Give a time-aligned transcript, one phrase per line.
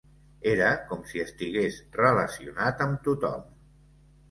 [0.53, 3.49] Era com si estigués relacionat amb tothom.